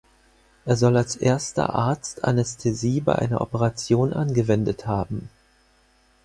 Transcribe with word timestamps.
Er 0.65 0.77
soll 0.77 0.97
als 0.97 1.15
erster 1.15 1.75
Arzt 1.75 2.25
Anästhesie 2.25 3.01
bei 3.01 3.15
einer 3.19 3.39
Operation 3.39 4.13
angewendet 4.13 4.87
haben. 4.87 5.29